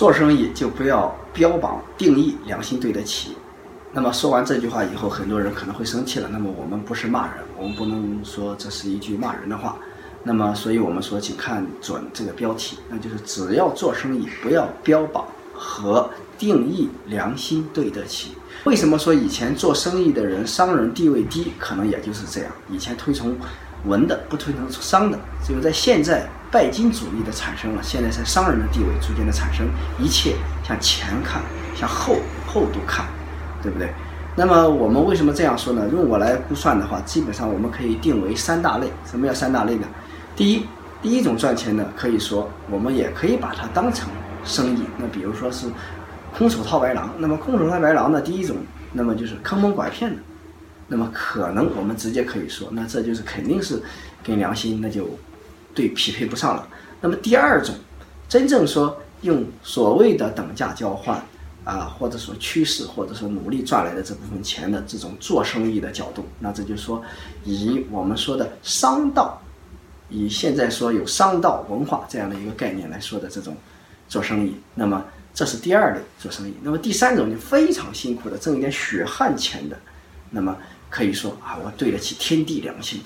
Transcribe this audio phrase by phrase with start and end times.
[0.00, 3.36] 做生意就不要标榜定义良心对得起。
[3.92, 6.26] 那么说完这句话以后，很多人可能会生气了。
[6.32, 9.76] 那么我们不是骂人，我们不能说这是一句骂人的话。
[10.22, 16.08] 那么，所以我们说，请看准这个标题，那就是只要做生意，不要标榜和
[16.38, 18.30] 定义良心对得起。
[18.64, 21.52] 为什么说以前做生意的人商人地位低？
[21.58, 22.50] 可能也就是这样。
[22.70, 23.36] 以前推崇
[23.84, 25.18] 文的，不推崇商的。
[25.44, 29.66] 只有在现在拜金主义的产生了，现在在商人的地位逐渐的产生，
[29.98, 31.40] 一切向前看，
[31.74, 32.16] 向厚
[32.46, 33.06] 厚度看，
[33.62, 33.88] 对不对？
[34.36, 35.88] 那么我们为什么这样说呢？
[35.92, 38.86] 用我来估算的话，基本上我们可以定为三大类。
[39.04, 39.86] 什么叫三大类呢？
[40.36, 40.66] 第一，
[41.02, 44.08] 第一种赚钱呢，可以说我们也可以把它当成
[44.44, 44.84] 生意。
[44.96, 45.66] 那比如说是
[46.36, 48.56] 空手套白狼，那么空手套白狼呢第一种，
[48.92, 50.22] 那么就是坑蒙拐骗的。
[50.90, 53.80] 那么可能我们直接可以说，那这就是肯定是
[54.24, 55.08] 跟良心那就
[55.72, 56.68] 对匹配不上了。
[57.00, 57.72] 那么第二种，
[58.28, 61.24] 真正说用所谓的等价交换
[61.64, 67.00] 啊，或者说趋势，或者说努力赚来的这部分钱的这种做生意的角度，那这就是说
[67.44, 69.40] 以我们说的商道。
[70.12, 73.56] 以现在说有商道文化这样的一个概念来说的这种
[74.08, 76.54] 做生意，那么这是第二类做生意。
[76.64, 79.78] 那么第三种就非常辛苦的挣一点血汗钱的，
[80.28, 80.56] 那么
[80.90, 83.00] 可以说啊，我对得起天地良心，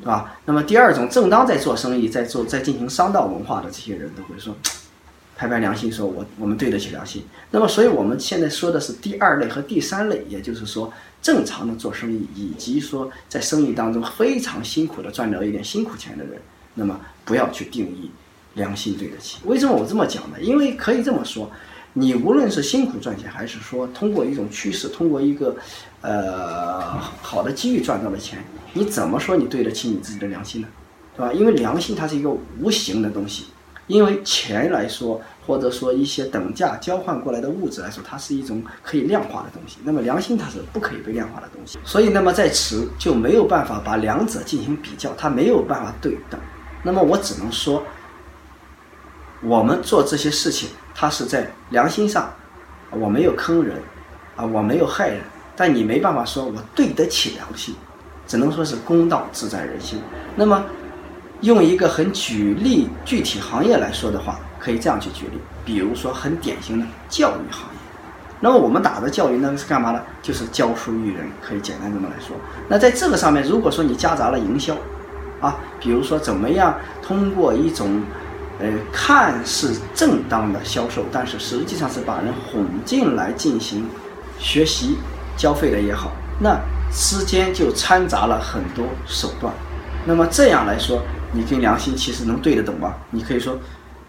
[0.00, 0.38] 对吧？
[0.46, 4.56] 那么第二种正当在做生意、在做在进行商道文化的这些人都会说，
[5.36, 7.24] 拍拍良心，说我我们对得起良心。
[7.50, 10.90] 那么所以我们现在说的是第二类和第三类，也就是说。
[11.22, 16.40] 正常的做生意，以及说在生意当中非常辛苦的赚到一点辛苦钱的人，
[16.72, 18.10] 那么不要去定义
[18.54, 19.36] 良心对得起。
[19.44, 20.40] 为什么我这么讲呢？
[20.40, 21.50] 因为可以这么说，
[21.92, 25.56] 你无论是辛苦赚钱，还是说通过一种趋势，通过一个
[26.00, 30.68] 呃好的机遇赚到的钱，你怎么说你对得起你自己的良心呢？
[31.16, 31.32] 对吧？
[31.32, 32.30] 因为良心它是一个
[32.60, 33.46] 无形的东西，
[33.86, 35.20] 因为钱来说。
[35.46, 39.78] 或者说一些等价交换过来的物质来说，它是一种可以量化的东西。
[39.82, 46.38] 那么良心它是不可以被量化的东西，所以那么在此就没有办法把两者进行比较，它没有办法对等。
[46.84, 47.82] 那么我只能说，
[49.42, 50.68] 我们做这些事情，
[51.00, 52.30] 它是在良心上，
[52.90, 53.78] 我没有坑人，
[54.36, 55.22] 啊，我没有害人，
[55.56, 57.74] 但你没办法说我对得起良心，
[58.26, 59.98] 只能说是公道自在人心。
[60.36, 60.62] 那么
[61.40, 64.38] 用一个很举例具体行业来说的话。
[64.58, 67.78] 可以这样去举例，比如说很典型的教育行业，
[68.40, 70.02] 那么我们打的教育呢是干嘛呢？
[70.20, 72.36] 就是教书育人，可以简单这么来说。
[72.68, 74.76] 那在这个上面，如果说你夹杂了营销，
[75.40, 78.02] 啊，比如说怎么样通过一种，
[78.60, 83.86] 呃，看似正当的销售，但是实际上是把人哄进来进行
[84.38, 84.96] 学习
[85.36, 86.60] 交费的也好，那
[86.92, 89.52] 之间就掺杂了很多手段。
[90.06, 92.94] 那么这样来说，你跟良心其实能对得懂吗？
[93.10, 93.58] 你可以说。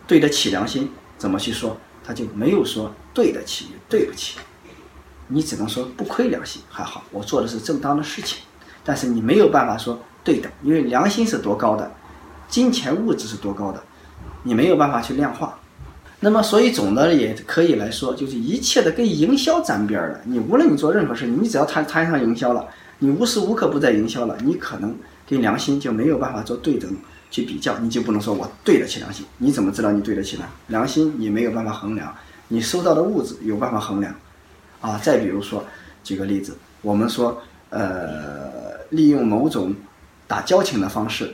[0.07, 1.77] 对得起良心，怎么去说？
[2.03, 4.37] 他就没有说对得起，对不起，
[5.27, 8.39] 你只能说不亏良心，还好，我做的是正当的事情。
[8.83, 11.89] 但是你没有办法说对等，因为良心是多高的，
[12.49, 13.81] 金钱物质是多高的，
[14.43, 15.57] 你没有办法去量化。
[16.19, 22.67] 那么，所以总的也可以来说，就是一切的跟营销沾边儿的，你无论你做任何事，你只要摊摊上营销了，
[22.99, 24.95] 你无时无刻不在营销了，你可能
[25.27, 26.89] 跟良心就没有办法做对等。
[27.31, 29.25] 去比较，你就不能说我对得起良心？
[29.37, 30.43] 你怎么知道你对得起呢？
[30.67, 32.13] 良心你没有办法衡量，
[32.49, 34.13] 你收到的物质有办法衡量，
[34.81, 35.63] 啊，再比如说，
[36.03, 39.73] 举个例子，我们说，呃，利用某种
[40.27, 41.33] 打交情的方式，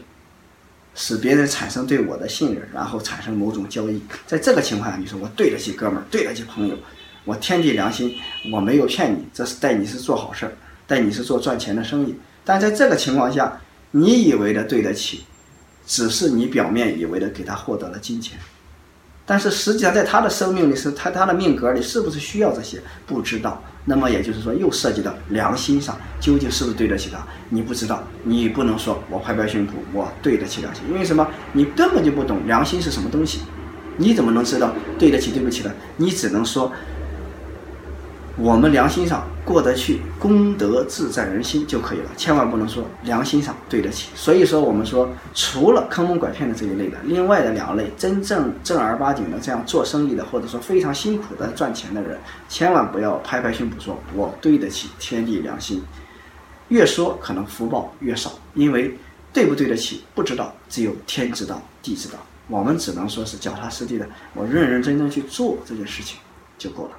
[0.98, 6.76] 使别人产生对我的信任，然后产生某种交易，在这个情况下，你说我对得起哥们儿，对得起朋友，
[7.24, 8.14] 我天地良心，
[8.52, 10.52] 我没有骗你，这是带你是做好事儿，
[10.86, 15.24] 带你是做赚钱的生意，但在这个情况下，你以为的对得起。
[15.90, 18.38] 只是你表面以为的给他获得了金钱，
[19.28, 23.62] 但是实际上在他的生命里是他他的命格里是不是需要这些不知道。
[23.86, 27.20] 那么也就是说又涉及到良心上究竟是不是对得起他？
[27.50, 31.28] 你不知道，你不能说我拍拍胸脯我对得起良心，因为什么？
[31.54, 33.42] 你根本就不懂良心是什么东西，
[33.98, 35.72] 你怎么能知道对得起对不起呢？
[35.98, 36.72] 你只能说。
[38.40, 44.10] 我们良心上过得去，功德自在人心就可以了，千万不能说良心上对得起。
[44.14, 55.82] 所以说，我们说除了坑蒙拐骗的这一类的，另外的两类真正正儿八经的这样做生意的，或者说非常辛苦的赚钱的人，千万不要拍拍胸脯说我对得起天地良心，
[56.68, 58.96] 越说可能福报越少，因为
[59.34, 62.20] 对不对得起不知道，只有天知道地知道。
[62.48, 66.20] 我们只能说是脚踏实地的，我认认真真去做这件事情
[66.60, 66.92] 就够了。